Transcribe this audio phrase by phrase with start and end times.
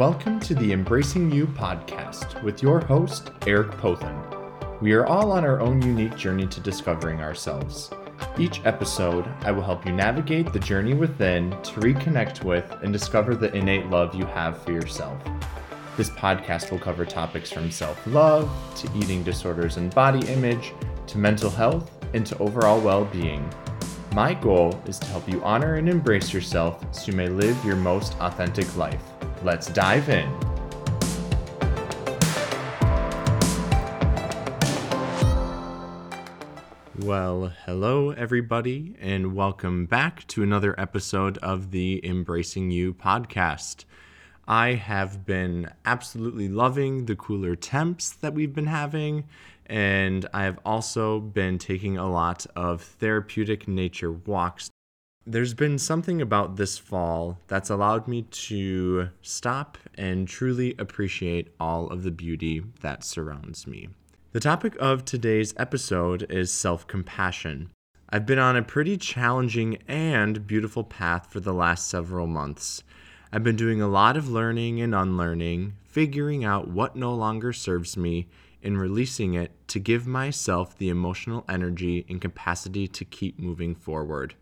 [0.00, 4.80] Welcome to the Embracing You podcast with your host, Eric Pothen.
[4.80, 7.90] We are all on our own unique journey to discovering ourselves.
[8.38, 13.36] Each episode, I will help you navigate the journey within to reconnect with and discover
[13.36, 15.22] the innate love you have for yourself.
[15.98, 20.72] This podcast will cover topics from self love to eating disorders and body image
[21.08, 23.46] to mental health and to overall well being.
[24.14, 27.76] My goal is to help you honor and embrace yourself so you may live your
[27.76, 29.19] most authentic life.
[29.42, 30.30] Let's dive in.
[36.98, 43.86] Well, hello, everybody, and welcome back to another episode of the Embracing You podcast.
[44.46, 49.24] I have been absolutely loving the cooler temps that we've been having,
[49.64, 54.68] and I have also been taking a lot of therapeutic nature walks.
[55.30, 61.86] There's been something about this fall that's allowed me to stop and truly appreciate all
[61.86, 63.90] of the beauty that surrounds me.
[64.32, 67.70] The topic of today's episode is self compassion.
[68.08, 72.82] I've been on a pretty challenging and beautiful path for the last several months.
[73.32, 77.96] I've been doing a lot of learning and unlearning, figuring out what no longer serves
[77.96, 78.26] me,
[78.64, 84.34] and releasing it to give myself the emotional energy and capacity to keep moving forward.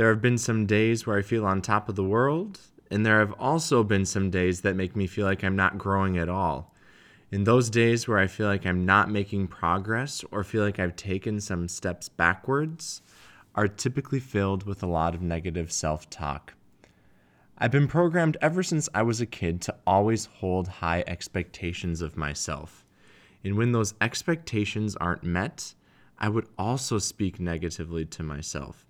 [0.00, 2.58] There have been some days where I feel on top of the world,
[2.90, 6.16] and there have also been some days that make me feel like I'm not growing
[6.16, 6.74] at all.
[7.30, 10.96] In those days where I feel like I'm not making progress or feel like I've
[10.96, 13.02] taken some steps backwards,
[13.54, 16.54] are typically filled with a lot of negative self talk.
[17.58, 22.16] I've been programmed ever since I was a kid to always hold high expectations of
[22.16, 22.86] myself.
[23.44, 25.74] And when those expectations aren't met,
[26.18, 28.86] I would also speak negatively to myself.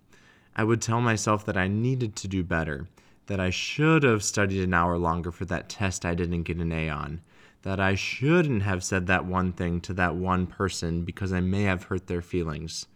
[0.55, 2.87] I would tell myself that I needed to do better,
[3.27, 6.71] that I should have studied an hour longer for that test I didn't get an
[6.71, 7.21] A on,
[7.61, 11.63] that I shouldn't have said that one thing to that one person because I may
[11.63, 12.87] have hurt their feelings.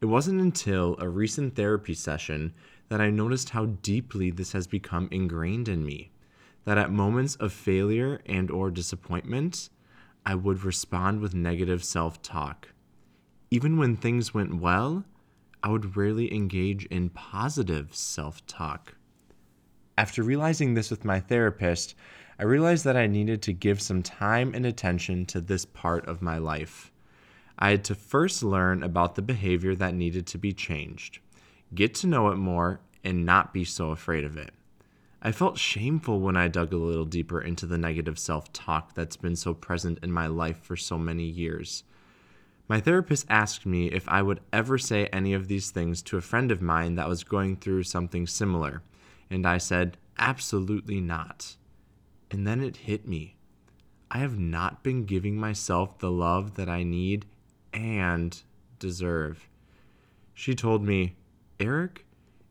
[0.00, 2.52] It wasn't until a recent therapy session
[2.88, 6.12] that I noticed how deeply this has become ingrained in me.
[6.64, 9.68] That at moments of failure and or disappointment,
[10.24, 12.68] I would respond with negative self-talk.
[13.50, 15.04] Even when things went well,
[15.64, 18.94] I would rarely engage in positive self-talk.
[19.98, 21.96] After realizing this with my therapist,
[22.38, 26.22] I realized that I needed to give some time and attention to this part of
[26.22, 26.92] my life.
[27.58, 31.18] I had to first learn about the behavior that needed to be changed
[31.74, 34.52] get to know it more, and not be so afraid of it.
[35.20, 39.16] I felt shameful when I dug a little deeper into the negative self talk that's
[39.16, 41.84] been so present in my life for so many years.
[42.66, 46.22] My therapist asked me if I would ever say any of these things to a
[46.22, 48.82] friend of mine that was going through something similar,
[49.28, 51.56] and I said, absolutely not.
[52.30, 53.36] And then it hit me.
[54.10, 57.26] I have not been giving myself the love that I need
[57.72, 58.40] and
[58.78, 59.48] deserve.
[60.32, 61.16] She told me,
[61.60, 62.06] Eric,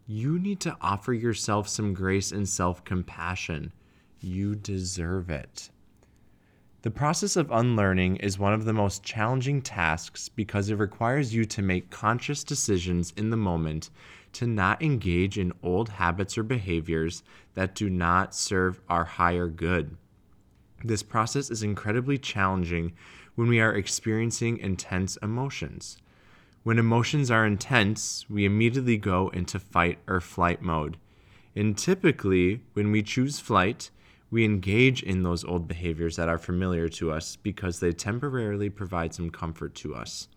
[0.06, 3.72] you need to offer yourself some grace and self compassion.
[4.20, 5.70] You deserve it.
[6.84, 11.46] The process of unlearning is one of the most challenging tasks because it requires you
[11.46, 13.90] to make conscious decisions in the moment
[14.34, 17.24] to not engage in old habits or behaviors
[17.54, 19.96] that do not serve our higher good.
[20.84, 22.92] This process is incredibly challenging
[23.36, 25.96] when we are experiencing intense emotions.
[26.64, 30.98] When emotions are intense, we immediately go into fight or flight mode.
[31.56, 33.90] And typically, when we choose flight,
[34.34, 39.14] we engage in those old behaviors that are familiar to us because they temporarily provide
[39.14, 40.28] some comfort to us.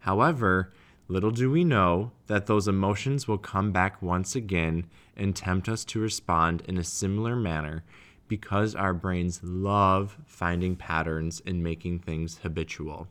[0.00, 0.70] However,
[1.08, 4.84] little do we know that those emotions will come back once again
[5.16, 7.82] and tempt us to respond in a similar manner
[8.28, 13.08] because our brains love finding patterns and making things habitual.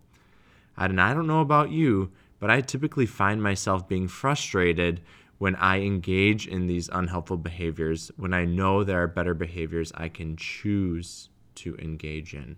[0.77, 5.01] And I don't know about you, but I typically find myself being frustrated
[5.39, 10.09] when I engage in these unhelpful behaviors, when I know there are better behaviors I
[10.09, 12.57] can choose to engage in.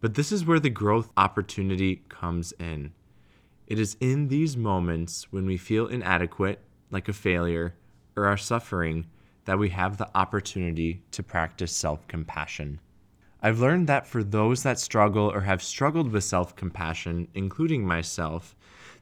[0.00, 2.92] But this is where the growth opportunity comes in.
[3.66, 6.60] It is in these moments when we feel inadequate,
[6.90, 7.74] like a failure,
[8.14, 9.06] or are suffering,
[9.46, 12.78] that we have the opportunity to practice self compassion.
[13.40, 18.54] I've learned that for those that struggle or have struggled with self compassion, including myself,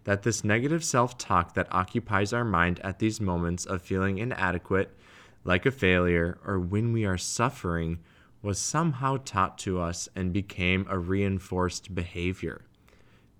[0.04, 4.96] that this negative self talk that occupies our mind at these moments of feeling inadequate,
[5.44, 7.98] like a failure, or when we are suffering
[8.42, 12.62] was somehow taught to us and became a reinforced behavior.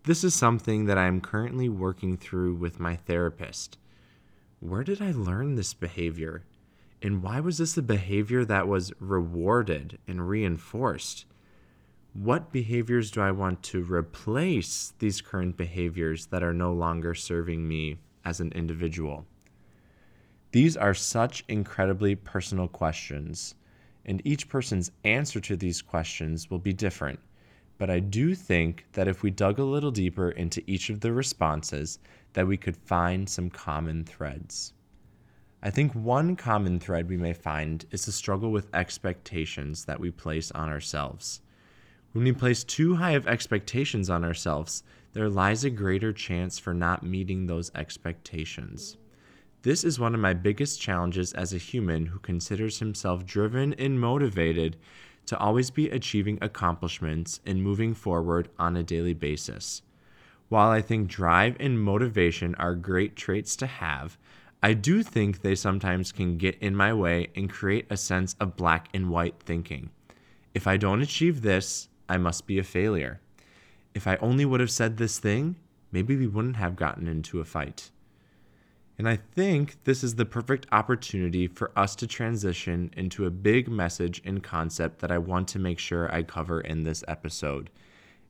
[0.04, 3.78] This is something that I am currently working through with my therapist.
[4.60, 6.44] Where did I learn this behavior?
[7.02, 11.26] And why was this a behavior that was rewarded and reinforced?
[12.14, 17.66] What behaviors do I want to replace these current behaviors that are no longer serving
[17.66, 19.26] me as an individual?
[20.52, 23.56] These are such incredibly personal questions,
[24.04, 27.18] and each person's answer to these questions will be different.
[27.78, 31.12] But I do think that if we dug a little deeper into each of the
[31.12, 31.98] responses,
[32.34, 34.72] that we could find some common threads.
[35.64, 40.12] I think one common thread we may find is the struggle with expectations that we
[40.12, 41.40] place on ourselves.
[42.14, 44.84] When we place too high of expectations on ourselves,
[45.14, 48.96] there lies a greater chance for not meeting those expectations.
[49.62, 54.00] This is one of my biggest challenges as a human who considers himself driven and
[54.00, 54.76] motivated
[55.26, 59.82] to always be achieving accomplishments and moving forward on a daily basis.
[60.48, 64.18] While I think drive and motivation are great traits to have,
[64.62, 68.56] I do think they sometimes can get in my way and create a sense of
[68.56, 69.90] black and white thinking.
[70.54, 73.20] If I don't achieve this, I must be a failure.
[73.94, 75.56] If I only would have said this thing,
[75.92, 77.90] maybe we wouldn't have gotten into a fight.
[78.96, 83.68] And I think this is the perfect opportunity for us to transition into a big
[83.68, 87.70] message and concept that I want to make sure I cover in this episode.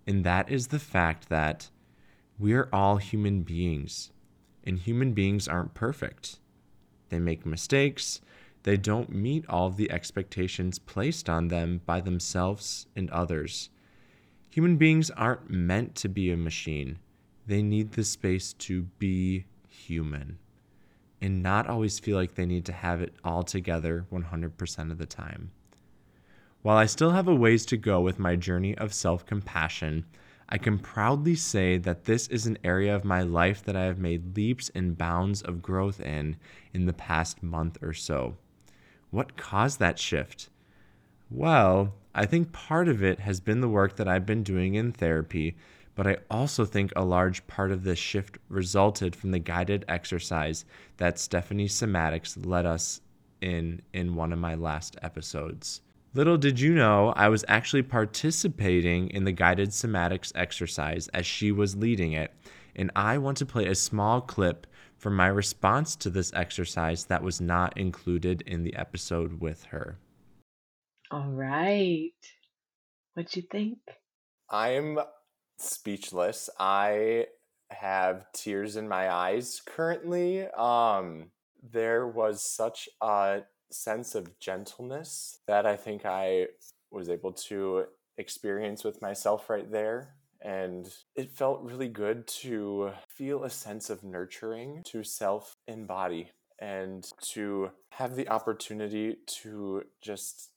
[0.07, 1.71] And that is the fact that
[2.39, 4.11] we are all human beings,
[4.65, 6.39] and human beings aren't perfect.
[7.11, 8.21] They make mistakes,
[8.65, 13.71] they don't meet all of the expectations placed on them by themselves and others.
[14.51, 16.99] Human beings aren't meant to be a machine,
[17.47, 20.39] they need the space to be human
[21.25, 25.07] and not always feel like they need to have it all together 100% of the
[25.07, 25.51] time.
[26.61, 30.05] While I still have a ways to go with my journey of self compassion,
[30.51, 33.99] I can proudly say that this is an area of my life that I have
[33.99, 36.37] made leaps and bounds of growth in
[36.75, 38.37] in the past month or so.
[39.15, 40.51] What caused that shift?
[41.31, 44.93] Well, I think part of it has been the work that I've been doing in
[44.93, 45.57] therapy
[45.95, 50.65] but I also think a large part of this shift resulted from the guided exercise
[50.97, 53.01] that Stephanie Somatics led us
[53.41, 55.81] in in one of my last episodes.
[56.15, 61.51] Little did you know, I was actually participating in the guided somatics exercise as she
[61.51, 62.33] was leading it,
[62.77, 64.67] and I want to play a small clip
[65.05, 69.99] from my response to this exercise that was not included in the episode with her.
[71.11, 72.09] All right.
[73.13, 73.77] What'd you think?
[74.49, 74.99] I'm
[75.59, 76.49] speechless.
[76.59, 77.27] I
[77.69, 80.47] have tears in my eyes currently.
[80.49, 86.47] Um, there was such a sense of gentleness that I think I
[86.91, 87.85] was able to
[88.17, 90.15] experience with myself right there.
[90.45, 90.87] And
[91.17, 96.31] it felt really good to feel a sense of nurturing to self and body
[96.61, 100.51] and to have the opportunity to just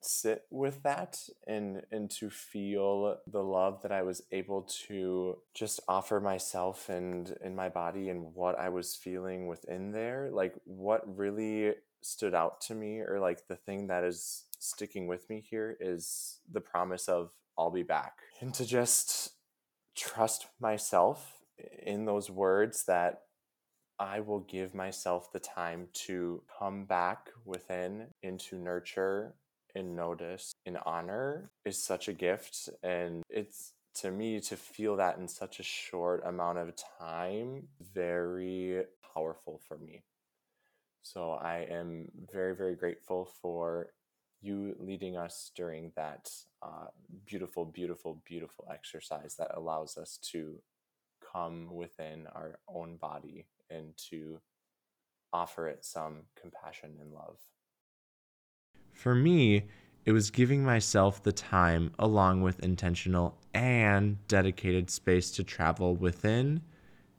[0.00, 5.80] sit with that and and to feel the love that I was able to just
[5.88, 10.30] offer myself and in my body and what I was feeling within there.
[10.32, 15.28] Like what really stood out to me or like the thing that is sticking with
[15.30, 19.30] me here is the promise of I'll be back and to just
[19.96, 21.34] trust myself
[21.84, 23.22] in those words that
[23.98, 29.34] I will give myself the time to come back within and to nurture
[29.74, 32.68] and notice and honor is such a gift.
[32.82, 38.84] And it's to me to feel that in such a short amount of time, very
[39.14, 40.02] powerful for me.
[41.02, 43.90] So I am very, very grateful for
[44.44, 46.30] you leading us during that
[46.62, 46.86] uh,
[47.24, 50.60] beautiful, beautiful, beautiful exercise that allows us to
[51.32, 54.40] come within our own body and to
[55.32, 57.38] offer it some compassion and love.
[58.92, 59.64] For me,
[60.04, 66.60] it was giving myself the time along with intentional and dedicated space to travel within,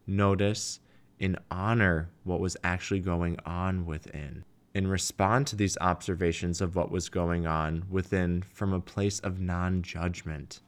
[0.06, 0.80] notice,
[1.20, 6.92] and honor what was actually going on within, and respond to these observations of what
[6.92, 10.60] was going on within from a place of non judgment.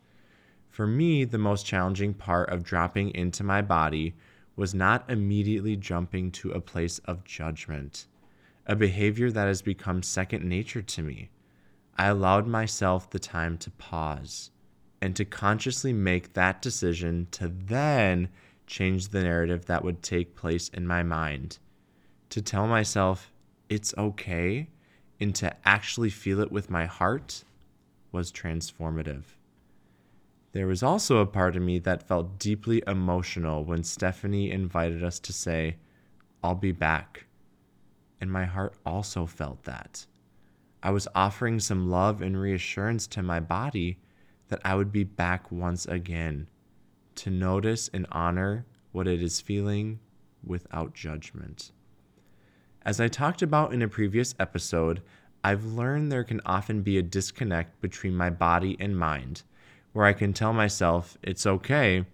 [0.70, 4.16] For me, the most challenging part of dropping into my body
[4.56, 8.08] was not immediately jumping to a place of judgment
[8.68, 11.30] a behavior that has become second nature to me.
[11.98, 14.52] I allowed myself the time to pause
[15.02, 18.28] and to consciously make that decision to then
[18.68, 21.60] change the narrative that would take place in my mind.
[22.32, 23.32] To tell myself
[23.70, 24.70] it's okay
[25.20, 27.44] and to actually feel it with my heart
[28.12, 29.24] was transformative.
[30.54, 35.20] There was also a part of me that felt deeply emotional when Stephanie invited us
[35.20, 35.78] to say,
[36.44, 37.26] I'll be back
[38.20, 40.06] and my heart also felt that.
[40.82, 44.00] I was offering some love and reassurance to my body
[44.48, 46.48] that I would be back once again
[47.16, 50.00] to notice and honor what it is feeling
[50.44, 51.72] without judgment.
[52.84, 55.02] As I talked about in a previous episode,
[55.44, 59.44] I've learned there can often be a disconnect between my body and mind,
[59.94, 62.06] where I can tell myself it's okay,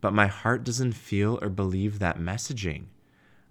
[0.00, 2.84] but my heart doesn't feel or believe that messaging.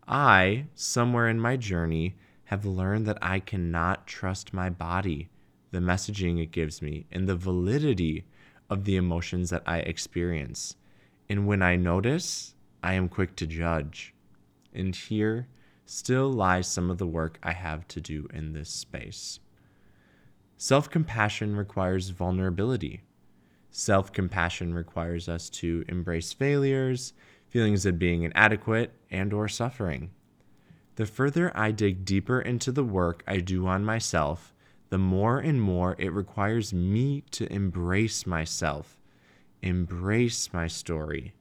[0.07, 5.29] I, somewhere in my journey, have learned that I cannot trust my body,
[5.71, 8.25] the messaging it gives me, and the validity
[8.69, 10.75] of the emotions that I experience.
[11.27, 14.13] And when I notice, I am quick to judge.
[14.73, 15.47] And here
[15.89, 19.39] still lies some of the work I have to do in this space.
[20.57, 23.01] Self compassion requires vulnerability.
[23.71, 27.13] Self compassion requires us to embrace failures,
[27.47, 30.11] feelings of being inadequate, and or suffering.
[30.95, 34.53] The further I dig deeper into the work I do on myself,
[34.89, 38.99] the more and more it requires me to embrace myself,
[39.61, 41.33] embrace my story,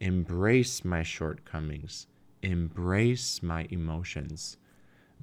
[0.00, 2.06] embrace my shortcomings,
[2.42, 4.56] embrace my emotions.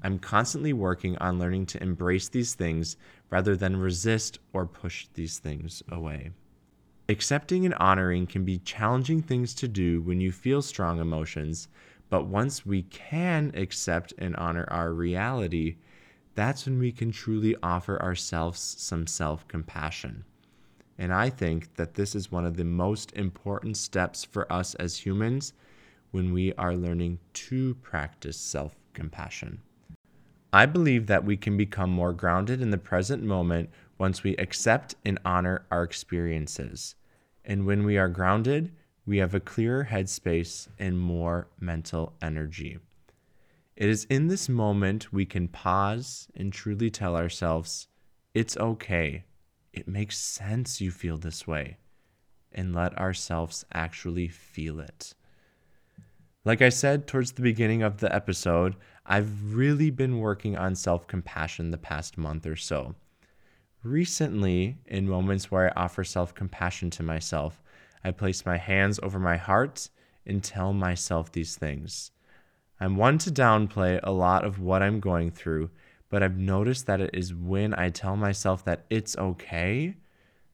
[0.04, 2.98] I'm constantly working on learning to embrace these things
[3.30, 6.32] rather than resist or push these things away.
[7.10, 11.68] Accepting and honoring can be challenging things to do when you feel strong emotions,
[12.10, 15.78] but once we can accept and honor our reality,
[16.36, 20.24] that's when we can truly offer ourselves some self compassion.
[20.98, 24.98] And I think that this is one of the most important steps for us as
[24.98, 25.54] humans
[26.12, 29.62] when we are learning to practice self compassion.
[30.54, 34.96] I believe that we can become more grounded in the present moment once we accept
[35.06, 36.96] and honor our experiences.
[37.44, 38.72] And when we are grounded,
[39.06, 42.78] we have a clearer headspace and more mental energy.
[43.76, 47.88] It is in this moment we can pause and truly tell ourselves,
[48.34, 49.26] it's okay.
[49.72, 51.78] It makes sense you feel this way.
[52.52, 55.14] And let ourselves actually feel it.
[56.48, 61.06] Like I said towards the beginning of the episode, I've really been working on self
[61.06, 62.96] compassion the past month or so.
[63.84, 67.62] Recently, in moments where I offer self compassion to myself,
[68.02, 69.90] I place my hands over my heart
[70.26, 72.12] and tell myself these things.
[72.80, 75.70] I'm one to downplay a lot of what I'm going through,
[76.10, 79.98] but I've noticed that it is when I tell myself that it's okay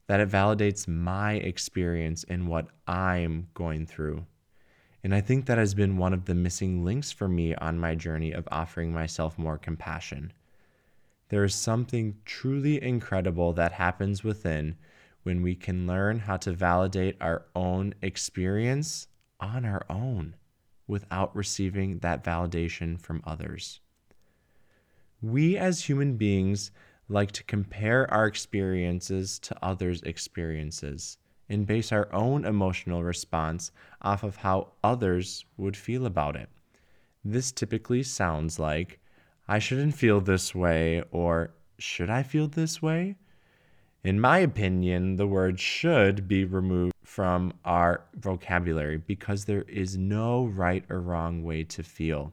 [0.08, 4.26] that it validates my experience in what I'm going through.
[5.04, 7.94] And I think that has been one of the missing links for me on my
[7.94, 10.32] journey of offering myself more compassion.
[11.28, 14.76] There is something truly incredible that happens within
[15.22, 19.08] when we can learn how to validate our own experience
[19.40, 20.36] on our own
[20.86, 23.80] without receiving that validation from others.
[25.20, 26.70] We as human beings
[27.10, 33.70] like to compare our experiences to others' experiences and base our own emotional response
[34.02, 36.48] off of how others would feel about it.
[37.24, 39.00] This typically sounds like,
[39.46, 43.16] I shouldn't feel this way, or should I feel this way?
[44.02, 50.46] In my opinion, the word should be removed from our vocabulary because there is no
[50.46, 52.32] right or wrong way to feel.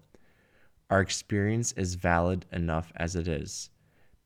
[0.90, 3.70] Our experience is valid enough as it is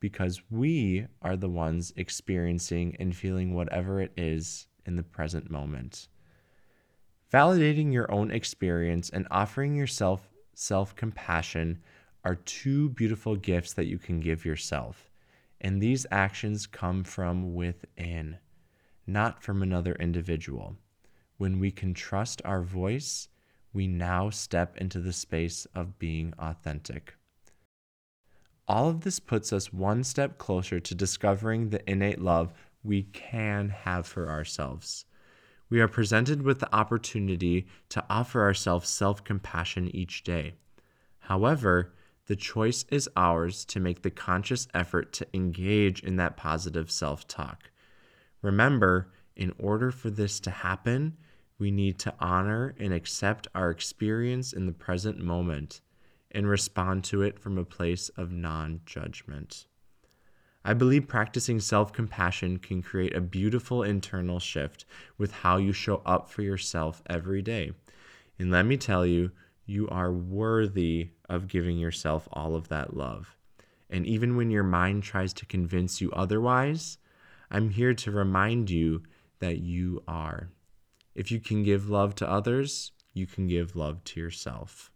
[0.00, 6.08] because we are the ones experiencing and feeling whatever it is in the present moment.
[7.32, 11.82] Validating your own experience and offering yourself self compassion
[12.24, 15.10] are two beautiful gifts that you can give yourself.
[15.60, 18.38] And these actions come from within,
[19.06, 20.76] not from another individual.
[21.38, 23.28] When we can trust our voice,
[23.72, 27.14] we now step into the space of being authentic.
[28.68, 32.52] All of this puts us one step closer to discovering the innate love
[32.86, 35.04] we can have for ourselves.
[35.68, 40.54] We are presented with the opportunity to offer ourselves self compassion each day.
[41.18, 41.92] However,
[42.26, 47.26] the choice is ours to make the conscious effort to engage in that positive self
[47.26, 47.70] talk.
[48.42, 51.16] Remember, in order for this to happen,
[51.58, 55.80] we need to honor and accept our experience in the present moment
[56.30, 59.66] and respond to it from a place of non judgment.
[60.68, 64.84] I believe practicing self compassion can create a beautiful internal shift
[65.16, 67.70] with how you show up for yourself every day.
[68.40, 69.30] And let me tell you,
[69.64, 73.36] you are worthy of giving yourself all of that love.
[73.88, 76.98] And even when your mind tries to convince you otherwise,
[77.48, 79.04] I'm here to remind you
[79.38, 80.48] that you are.
[81.14, 84.90] If you can give love to others, you can give love to yourself.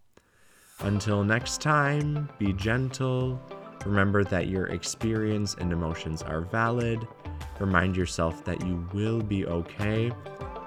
[0.81, 3.41] Until next time, be gentle.
[3.87, 7.07] Remember that your experience and emotions are valid.
[7.59, 10.13] Remind yourself that you will be okay.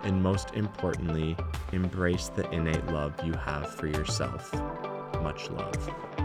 [0.04, 1.38] And most importantly,
[1.72, 4.54] embrace the innate love you have for yourself.
[5.22, 6.23] Much love.